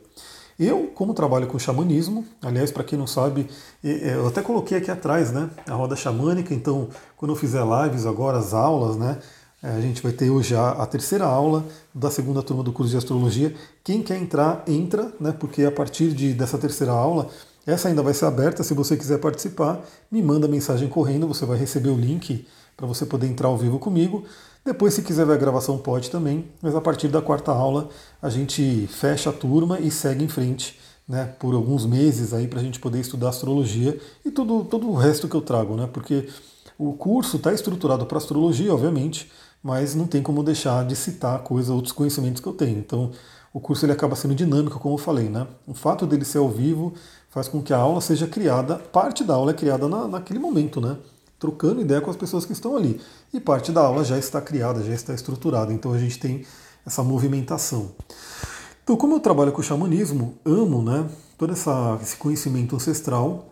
Eu, 0.58 0.90
como 0.94 1.12
trabalho 1.12 1.46
com 1.46 1.58
xamanismo, 1.58 2.24
aliás, 2.40 2.70
para 2.70 2.82
quem 2.82 2.98
não 2.98 3.06
sabe, 3.06 3.46
eu 3.82 4.26
até 4.26 4.40
coloquei 4.40 4.78
aqui 4.78 4.90
atrás 4.90 5.30
né, 5.30 5.50
a 5.68 5.74
roda 5.74 5.94
xamânica, 5.94 6.54
então 6.54 6.88
quando 7.16 7.32
eu 7.32 7.36
fizer 7.36 7.62
lives 7.62 8.06
agora, 8.06 8.38
as 8.38 8.54
aulas, 8.54 8.96
né, 8.96 9.18
a 9.62 9.80
gente 9.80 10.02
vai 10.02 10.12
ter 10.12 10.30
hoje 10.30 10.54
a, 10.54 10.70
a 10.70 10.86
terceira 10.86 11.26
aula 11.26 11.64
da 11.94 12.10
segunda 12.10 12.42
turma 12.42 12.62
do 12.62 12.72
curso 12.72 12.90
de 12.90 12.96
astrologia. 12.96 13.54
Quem 13.84 14.02
quer 14.02 14.16
entrar, 14.16 14.62
entra, 14.66 15.12
né, 15.20 15.34
porque 15.38 15.64
a 15.64 15.72
partir 15.72 16.12
de, 16.12 16.32
dessa 16.32 16.56
terceira 16.56 16.92
aula 16.92 17.28
essa 17.66 17.88
ainda 17.88 18.00
vai 18.00 18.14
ser 18.14 18.26
aberta, 18.26 18.62
se 18.62 18.72
você 18.72 18.96
quiser 18.96 19.18
participar, 19.18 19.84
me 20.08 20.22
manda 20.22 20.46
mensagem 20.46 20.88
correndo, 20.88 21.26
você 21.26 21.44
vai 21.44 21.58
receber 21.58 21.88
o 21.88 21.96
link 21.96 22.46
para 22.76 22.86
você 22.86 23.04
poder 23.04 23.26
entrar 23.26 23.48
ao 23.48 23.58
vivo 23.58 23.80
comigo. 23.80 24.24
Depois, 24.66 24.94
se 24.94 25.02
quiser 25.02 25.24
ver 25.24 25.34
a 25.34 25.36
gravação, 25.36 25.78
pode 25.78 26.10
também, 26.10 26.44
mas 26.60 26.74
a 26.74 26.80
partir 26.80 27.06
da 27.06 27.22
quarta 27.22 27.52
aula 27.52 27.88
a 28.20 28.28
gente 28.28 28.88
fecha 28.88 29.30
a 29.30 29.32
turma 29.32 29.78
e 29.78 29.92
segue 29.92 30.24
em 30.24 30.28
frente 30.28 30.76
né, 31.08 31.32
por 31.38 31.54
alguns 31.54 31.86
meses 31.86 32.34
aí 32.34 32.48
para 32.48 32.58
a 32.58 32.62
gente 32.64 32.80
poder 32.80 32.98
estudar 32.98 33.28
astrologia 33.28 33.96
e 34.24 34.30
todo, 34.32 34.64
todo 34.64 34.90
o 34.90 34.94
resto 34.96 35.28
que 35.28 35.36
eu 35.36 35.40
trago, 35.40 35.76
né? 35.76 35.88
Porque 35.92 36.28
o 36.76 36.94
curso 36.94 37.36
está 37.36 37.52
estruturado 37.52 38.06
para 38.06 38.18
astrologia, 38.18 38.74
obviamente, 38.74 39.30
mas 39.62 39.94
não 39.94 40.04
tem 40.04 40.20
como 40.20 40.42
deixar 40.42 40.84
de 40.84 40.96
citar 40.96 41.44
coisa, 41.44 41.72
outros 41.72 41.92
conhecimentos 41.92 42.42
que 42.42 42.48
eu 42.48 42.52
tenho. 42.52 42.80
Então, 42.80 43.12
o 43.54 43.60
curso 43.60 43.86
ele 43.86 43.92
acaba 43.92 44.16
sendo 44.16 44.34
dinâmico, 44.34 44.80
como 44.80 44.96
eu 44.96 44.98
falei, 44.98 45.28
né? 45.28 45.46
O 45.64 45.74
fato 45.74 46.08
dele 46.08 46.24
ser 46.24 46.38
ao 46.38 46.48
vivo 46.48 46.92
faz 47.30 47.46
com 47.46 47.62
que 47.62 47.72
a 47.72 47.78
aula 47.78 48.00
seja 48.00 48.26
criada, 48.26 48.80
parte 48.80 49.22
da 49.22 49.34
aula 49.34 49.52
é 49.52 49.54
criada 49.54 49.86
na, 49.86 50.08
naquele 50.08 50.40
momento, 50.40 50.80
né? 50.80 50.96
Trocando 51.46 51.80
ideia 51.80 52.00
com 52.00 52.10
as 52.10 52.16
pessoas 52.16 52.44
que 52.44 52.52
estão 52.52 52.76
ali. 52.76 53.00
E 53.32 53.38
parte 53.38 53.70
da 53.70 53.80
aula 53.80 54.02
já 54.02 54.18
está 54.18 54.40
criada, 54.40 54.82
já 54.82 54.92
está 54.92 55.14
estruturada. 55.14 55.72
Então 55.72 55.92
a 55.92 55.98
gente 55.98 56.18
tem 56.18 56.44
essa 56.84 57.04
movimentação. 57.04 57.92
Então, 58.82 58.96
como 58.96 59.14
eu 59.14 59.20
trabalho 59.20 59.52
com 59.52 59.60
o 59.60 59.62
xamanismo, 59.62 60.34
amo 60.44 60.82
né, 60.82 61.08
todo 61.38 61.52
essa, 61.52 62.00
esse 62.02 62.16
conhecimento 62.16 62.74
ancestral, 62.74 63.46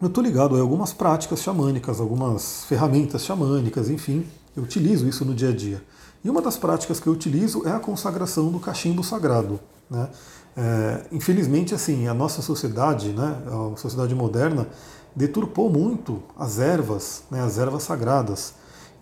eu 0.00 0.06
estou 0.06 0.22
ligado 0.22 0.54
a 0.54 0.60
algumas 0.60 0.92
práticas 0.92 1.42
xamânicas, 1.42 2.00
algumas 2.00 2.64
ferramentas 2.66 3.24
xamânicas, 3.24 3.90
enfim, 3.90 4.24
eu 4.56 4.62
utilizo 4.62 5.08
isso 5.08 5.24
no 5.24 5.34
dia 5.34 5.48
a 5.48 5.52
dia. 5.52 5.82
E 6.22 6.30
uma 6.30 6.40
das 6.40 6.56
práticas 6.56 7.00
que 7.00 7.08
eu 7.08 7.12
utilizo 7.12 7.66
é 7.66 7.72
a 7.72 7.80
consagração 7.80 8.52
do 8.52 8.60
cachimbo 8.60 9.02
sagrado. 9.02 9.58
Né? 9.90 10.08
É, 10.56 11.06
infelizmente, 11.10 11.74
assim, 11.74 12.06
a 12.06 12.14
nossa 12.14 12.40
sociedade, 12.40 13.08
né, 13.08 13.36
a 13.48 13.76
sociedade 13.76 14.14
moderna, 14.14 14.68
deturpou 15.16 15.70
muito 15.70 16.22
as 16.38 16.58
ervas, 16.58 17.24
né, 17.30 17.42
as 17.42 17.56
ervas 17.56 17.82
sagradas. 17.82 18.52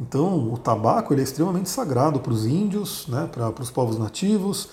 Então, 0.00 0.52
o 0.52 0.56
tabaco 0.56 1.12
ele 1.12 1.21
é 1.21 1.25
extremamente 1.25 1.68
sagrado 1.68 2.21
para 2.21 2.33
os 2.33 2.47
índios, 2.47 3.06
né, 3.09 3.28
para, 3.30 3.50
os 3.61 3.71
povos 3.71 3.99
nativos, 3.99 4.68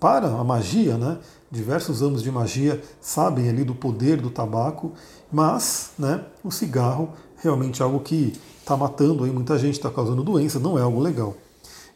para 0.00 0.26
a 0.26 0.42
magia, 0.42 0.96
né? 0.96 1.18
Diversos 1.50 2.02
anos 2.02 2.22
de 2.22 2.30
magia 2.30 2.82
sabem 3.00 3.48
ali 3.48 3.64
do 3.64 3.74
poder 3.74 4.20
do 4.20 4.30
tabaco, 4.30 4.92
mas, 5.30 5.90
né, 5.98 6.24
o 6.42 6.50
cigarro 6.50 7.10
realmente 7.36 7.82
é 7.82 7.84
algo 7.84 8.00
que 8.00 8.32
está 8.58 8.76
matando 8.76 9.24
aí 9.24 9.30
muita 9.30 9.58
gente, 9.58 9.74
está 9.74 9.90
causando 9.90 10.22
doença, 10.22 10.58
não 10.58 10.78
é 10.78 10.82
algo 10.82 11.00
legal. 11.00 11.36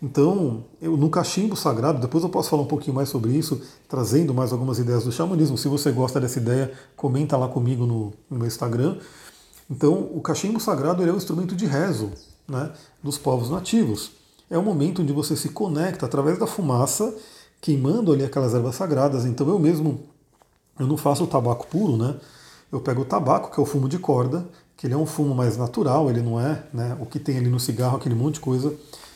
Então, 0.03 0.65
eu, 0.81 0.97
no 0.97 1.09
cachimbo 1.09 1.57
sagrado, 1.57 2.01
depois 2.01 2.23
eu 2.25 2.31
posso 2.31 2.51
falar 2.51 2.63
um 2.63 2.67
pouquinho 2.67 2.95
mais 2.95 3.09
sobre 3.09 3.33
isso, 3.33 3.61
trazendo 3.89 4.35
mais 4.35 4.53
algumas 4.53 4.79
ideias 4.79 5.05
do 5.05 5.13
xamanismo. 5.13 5.57
Se 5.57 5.69
você 5.69 5.91
gosta 5.91 6.21
dessa 6.21 6.39
ideia, 6.39 6.73
comenta 6.97 7.37
lá 7.37 7.49
comigo 7.49 7.87
no, 7.87 8.13
no 8.29 8.39
meu 8.39 8.47
Instagram. 8.47 8.99
Então, 9.71 10.11
o 10.15 10.21
cachimbo 10.21 10.61
sagrado 10.61 11.03
é 11.03 11.13
um 11.13 11.17
instrumento 11.17 11.57
de 11.57 11.67
rezo 11.67 12.11
né, 12.47 12.73
dos 13.03 13.17
povos 13.17 13.51
nativos. 13.51 14.11
É 14.51 14.59
um 14.59 14.63
momento 14.63 15.01
onde 15.01 15.13
você 15.13 15.37
se 15.37 15.49
conecta 15.49 16.05
através 16.05 16.39
da 16.39 16.47
fumaça, 16.47 17.15
queimando 17.61 18.13
ali 18.13 18.25
aquelas 18.25 18.55
ervas 18.55 18.75
sagradas. 18.75 19.25
Então, 19.25 19.49
eu 19.49 19.59
mesmo, 19.59 20.01
eu 20.79 20.87
não 20.87 20.97
faço 20.97 21.25
o 21.25 21.27
tabaco 21.27 21.67
puro, 21.67 21.97
né? 21.97 22.17
Eu 22.71 22.81
pego 22.81 23.03
o 23.03 23.05
tabaco, 23.05 23.51
que 23.51 23.59
é 23.59 23.63
o 23.63 23.67
fumo 23.67 23.89
de 23.89 23.99
corda, 23.99 24.47
que 24.77 24.87
ele 24.87 24.95
é 24.95 24.97
um 24.97 25.07
fumo 25.07 25.35
mais 25.35 25.57
natural, 25.57 26.11
ele 26.11 26.21
não 26.21 26.41
é 26.41 26.63
né, 26.75 26.97
o 27.01 27.07
que 27.07 27.19
tem 27.21 27.39
ali 27.39 27.49
no 27.49 27.61
cigarro, 27.61 27.97
aquele 27.97 28.15
monte 28.15 28.35
de 28.35 28.41
coisa 28.41 28.75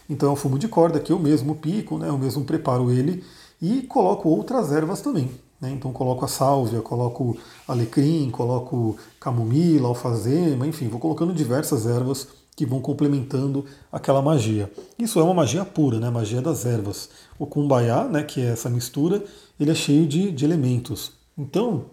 então 0.08 0.30
é 0.30 0.32
um 0.32 0.36
fumo 0.36 0.58
de 0.58 0.68
corda 0.68 0.98
que 1.00 1.12
eu 1.12 1.18
mesmo 1.18 1.54
pico, 1.54 1.98
né, 1.98 2.08
eu 2.08 2.18
mesmo 2.18 2.44
preparo 2.44 2.90
ele 2.90 3.24
e 3.60 3.82
coloco 3.82 4.28
outras 4.28 4.72
ervas 4.72 5.00
também. 5.00 5.30
Né? 5.60 5.70
Então 5.70 5.92
coloco 5.92 6.24
a 6.24 6.28
sálvia, 6.28 6.80
coloco 6.80 7.36
alecrim, 7.66 8.30
coloco 8.30 8.96
camomila, 9.20 9.88
alfazema, 9.88 10.66
enfim, 10.66 10.88
vou 10.88 11.00
colocando 11.00 11.32
diversas 11.32 11.86
ervas 11.86 12.28
que 12.56 12.66
vão 12.66 12.80
complementando 12.80 13.64
aquela 13.90 14.20
magia. 14.20 14.70
Isso 14.98 15.20
é 15.20 15.22
uma 15.22 15.34
magia 15.34 15.64
pura, 15.64 16.00
né? 16.00 16.10
magia 16.10 16.42
das 16.42 16.66
ervas. 16.66 17.08
O 17.38 17.46
kumbaya, 17.46 18.04
né, 18.04 18.22
que 18.24 18.40
é 18.40 18.46
essa 18.46 18.68
mistura, 18.68 19.24
ele 19.60 19.70
é 19.70 19.74
cheio 19.74 20.06
de, 20.06 20.32
de 20.32 20.44
elementos. 20.44 21.12
Então, 21.36 21.84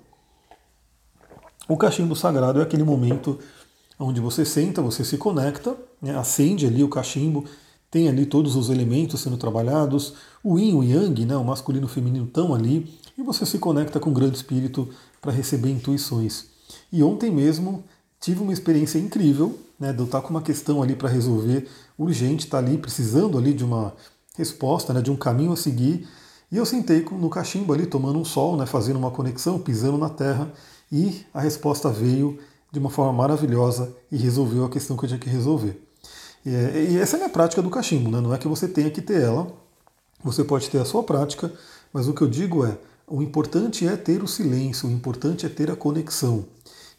o 1.67 1.77
cachimbo 1.77 2.15
sagrado 2.15 2.59
é 2.59 2.63
aquele 2.63 2.83
momento 2.83 3.37
onde 3.99 4.19
você 4.19 4.43
senta, 4.43 4.81
você 4.81 5.05
se 5.05 5.17
conecta, 5.17 5.75
né, 6.01 6.17
acende 6.17 6.65
ali 6.65 6.83
o 6.83 6.89
cachimbo, 6.89 7.45
tem 7.95 8.09
ali 8.09 8.25
todos 8.25 8.57
os 8.57 8.69
elementos 8.69 9.21
sendo 9.21 9.37
trabalhados, 9.37 10.15
o 10.43 10.59
yin 10.59 10.73
o 10.73 10.83
yang, 10.83 11.25
né, 11.25 11.37
o 11.37 11.45
masculino 11.45 11.85
e 11.85 11.89
o 11.89 11.89
feminino 11.89 12.25
estão 12.25 12.53
ali, 12.53 12.93
e 13.17 13.23
você 13.23 13.45
se 13.45 13.57
conecta 13.57 14.01
com 14.01 14.09
o 14.09 14.13
grande 14.13 14.35
espírito 14.35 14.89
para 15.21 15.31
receber 15.31 15.69
intuições. 15.69 16.47
E 16.91 17.01
ontem 17.01 17.31
mesmo 17.31 17.85
tive 18.19 18.43
uma 18.43 18.51
experiência 18.51 18.99
incrível, 18.99 19.57
né, 19.79 19.93
de 19.93 19.99
eu 19.99 20.03
estar 20.03 20.19
com 20.19 20.31
uma 20.31 20.41
questão 20.41 20.83
ali 20.83 20.93
para 20.93 21.07
resolver 21.07 21.69
urgente, 21.97 22.47
tá 22.47 22.57
ali 22.57 22.77
precisando 22.77 23.37
ali 23.37 23.53
de 23.53 23.63
uma 23.63 23.93
resposta, 24.37 24.91
né, 24.91 25.01
de 25.01 25.09
um 25.09 25.15
caminho 25.15 25.53
a 25.53 25.55
seguir, 25.55 26.05
e 26.51 26.57
eu 26.57 26.65
sentei 26.65 27.01
no 27.13 27.29
cachimbo 27.29 27.71
ali 27.71 27.85
tomando 27.85 28.19
um 28.19 28.25
sol, 28.25 28.57
né, 28.57 28.65
fazendo 28.65 28.97
uma 28.97 29.09
conexão, 29.09 29.57
pisando 29.57 29.97
na 29.97 30.09
terra, 30.09 30.51
e 30.91 31.21
a 31.33 31.39
resposta 31.39 31.89
veio 31.89 32.39
de 32.73 32.77
uma 32.77 32.89
forma 32.89 33.13
maravilhosa 33.13 33.95
e 34.11 34.17
resolveu 34.17 34.65
a 34.65 34.69
questão 34.69 34.97
que 34.97 35.05
eu 35.05 35.07
tinha 35.07 35.19
que 35.19 35.29
resolver. 35.29 35.81
E, 36.45 36.53
é, 36.53 36.87
e 36.91 36.97
essa 36.99 37.15
é 37.15 37.17
a 37.17 37.19
minha 37.21 37.29
prática 37.29 37.61
do 37.61 37.69
cachimbo, 37.69 38.11
né? 38.11 38.21
não 38.21 38.33
é 38.33 38.37
que 38.37 38.47
você 38.47 38.67
tenha 38.67 38.91
que 38.91 39.01
ter 39.01 39.21
ela, 39.21 39.51
você 40.23 40.43
pode 40.43 40.69
ter 40.69 40.77
a 40.77 40.85
sua 40.85 41.03
prática, 41.03 41.51
mas 41.91 42.07
o 42.07 42.13
que 42.13 42.21
eu 42.21 42.27
digo 42.27 42.65
é, 42.65 42.77
o 43.07 43.21
importante 43.21 43.87
é 43.87 43.95
ter 43.95 44.23
o 44.23 44.27
silêncio, 44.27 44.87
o 44.87 44.91
importante 44.91 45.45
é 45.45 45.49
ter 45.49 45.71
a 45.71 45.75
conexão. 45.75 46.45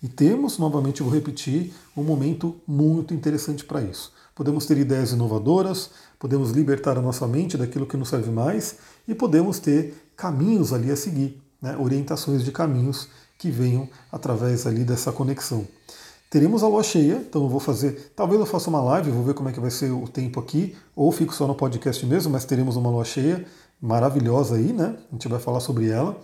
E 0.02 0.08
temos, 0.08 0.58
novamente 0.58 1.02
vou 1.02 1.12
repetir, 1.12 1.72
um 1.96 2.02
momento 2.02 2.56
muito 2.66 3.14
interessante 3.14 3.64
para 3.64 3.80
isso. 3.80 4.12
Podemos 4.34 4.66
ter 4.66 4.76
ideias 4.76 5.12
inovadoras, 5.12 5.90
podemos 6.18 6.50
libertar 6.50 6.98
a 6.98 7.00
nossa 7.00 7.26
mente 7.26 7.56
daquilo 7.56 7.86
que 7.86 7.96
não 7.96 8.04
serve 8.04 8.30
mais 8.30 8.76
e 9.08 9.14
podemos 9.14 9.58
ter 9.58 10.10
caminhos 10.16 10.72
ali 10.72 10.90
a 10.90 10.96
seguir, 10.96 11.40
né? 11.60 11.76
orientações 11.78 12.44
de 12.44 12.52
caminhos 12.52 13.08
que 13.38 13.50
venham 13.50 13.88
através 14.12 14.66
ali 14.66 14.84
dessa 14.84 15.10
conexão. 15.10 15.66
Teremos 16.28 16.62
a 16.62 16.68
lua 16.68 16.82
cheia, 16.82 17.24
então 17.28 17.42
eu 17.42 17.48
vou 17.48 17.60
fazer, 17.60 18.12
talvez 18.16 18.40
eu 18.40 18.46
faça 18.46 18.68
uma 18.68 18.82
live, 18.82 19.10
vou 19.10 19.22
ver 19.22 19.34
como 19.34 19.48
é 19.48 19.52
que 19.52 19.60
vai 19.60 19.70
ser 19.70 19.92
o 19.92 20.08
tempo 20.08 20.40
aqui, 20.40 20.74
ou 20.94 21.12
fico 21.12 21.32
só 21.32 21.46
no 21.46 21.54
podcast 21.54 22.04
mesmo, 22.04 22.32
mas 22.32 22.44
teremos 22.44 22.76
uma 22.76 22.90
lua 22.90 23.04
cheia 23.04 23.46
maravilhosa 23.80 24.56
aí, 24.56 24.72
né? 24.72 24.96
A 25.10 25.14
gente 25.14 25.28
vai 25.28 25.38
falar 25.38 25.60
sobre 25.60 25.88
ela. 25.88 26.20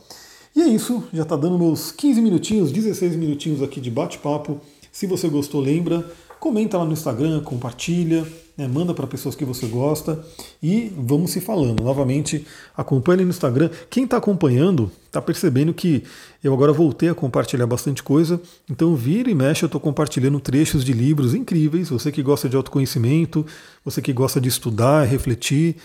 E 0.56 0.60
é 0.60 0.66
isso, 0.66 1.04
já 1.12 1.22
está 1.22 1.36
dando 1.36 1.58
meus 1.58 1.92
15 1.92 2.20
minutinhos, 2.20 2.72
16 2.72 3.14
minutinhos 3.16 3.62
aqui 3.62 3.80
de 3.80 3.90
bate-papo. 3.90 4.60
Se 4.90 5.06
você 5.06 5.28
gostou, 5.28 5.60
lembra, 5.60 6.04
comenta 6.42 6.76
lá 6.76 6.84
no 6.84 6.92
Instagram, 6.92 7.40
compartilha, 7.42 8.26
né, 8.58 8.66
manda 8.66 8.92
para 8.92 9.06
pessoas 9.06 9.36
que 9.36 9.44
você 9.44 9.64
gosta 9.68 10.26
e 10.60 10.92
vamos 10.98 11.30
se 11.30 11.40
falando. 11.40 11.80
Novamente, 11.84 12.44
acompanhe 12.76 13.22
no 13.22 13.30
Instagram. 13.30 13.70
Quem 13.88 14.02
está 14.02 14.16
acompanhando 14.16 14.90
está 15.06 15.22
percebendo 15.22 15.72
que 15.72 16.02
eu 16.42 16.52
agora 16.52 16.72
voltei 16.72 17.08
a 17.08 17.14
compartilhar 17.14 17.68
bastante 17.68 18.02
coisa, 18.02 18.40
então 18.68 18.96
vira 18.96 19.30
e 19.30 19.36
mexe, 19.36 19.62
eu 19.62 19.66
estou 19.68 19.80
compartilhando 19.80 20.40
trechos 20.40 20.84
de 20.84 20.92
livros 20.92 21.32
incríveis. 21.32 21.90
Você 21.90 22.10
que 22.10 22.24
gosta 22.24 22.48
de 22.48 22.56
autoconhecimento, 22.56 23.46
você 23.84 24.02
que 24.02 24.12
gosta 24.12 24.40
de 24.40 24.48
estudar, 24.48 25.04
refletir, 25.04 25.76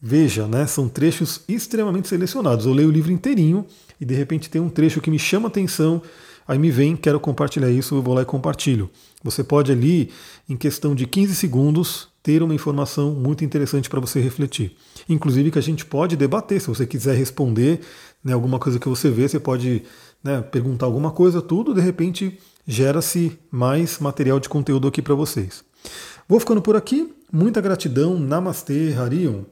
veja, 0.00 0.46
né, 0.46 0.64
são 0.68 0.88
trechos 0.88 1.40
extremamente 1.48 2.06
selecionados. 2.06 2.66
Eu 2.66 2.72
leio 2.72 2.88
o 2.88 2.92
livro 2.92 3.10
inteirinho 3.10 3.66
e 4.00 4.04
de 4.04 4.14
repente 4.14 4.48
tem 4.48 4.62
um 4.62 4.68
trecho 4.68 5.00
que 5.00 5.10
me 5.10 5.18
chama 5.18 5.48
atenção 5.48 6.00
Aí 6.46 6.58
me 6.58 6.70
vem, 6.70 6.96
quero 6.96 7.18
compartilhar 7.18 7.70
isso, 7.70 7.94
eu 7.94 8.02
vou 8.02 8.14
lá 8.14 8.22
e 8.22 8.26
compartilho. 8.26 8.90
Você 9.22 9.42
pode 9.42 9.72
ali, 9.72 10.10
em 10.48 10.56
questão 10.56 10.94
de 10.94 11.06
15 11.06 11.34
segundos, 11.34 12.08
ter 12.22 12.42
uma 12.42 12.54
informação 12.54 13.12
muito 13.12 13.44
interessante 13.44 13.88
para 13.88 14.00
você 14.00 14.20
refletir. 14.20 14.76
Inclusive 15.08 15.50
que 15.50 15.58
a 15.58 15.62
gente 15.62 15.84
pode 15.84 16.16
debater, 16.16 16.60
se 16.60 16.68
você 16.68 16.86
quiser 16.86 17.16
responder 17.16 17.80
né, 18.22 18.32
alguma 18.32 18.58
coisa 18.58 18.78
que 18.78 18.88
você 18.88 19.10
vê, 19.10 19.28
você 19.28 19.38
pode 19.38 19.82
né, 20.22 20.40
perguntar 20.40 20.86
alguma 20.86 21.10
coisa, 21.10 21.42
tudo, 21.42 21.74
de 21.74 21.80
repente 21.80 22.38
gera-se 22.66 23.38
mais 23.50 23.98
material 23.98 24.40
de 24.40 24.48
conteúdo 24.48 24.88
aqui 24.88 25.02
para 25.02 25.14
vocês. 25.14 25.62
Vou 26.26 26.40
ficando 26.40 26.62
por 26.62 26.76
aqui, 26.76 27.14
muita 27.30 27.60
gratidão, 27.60 28.18
Namastê, 28.18 28.94
Harion. 28.98 29.42